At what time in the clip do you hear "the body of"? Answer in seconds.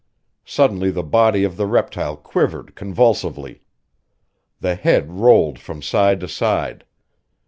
0.89-1.57